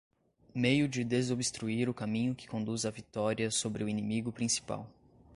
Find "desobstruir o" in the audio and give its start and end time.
1.03-1.93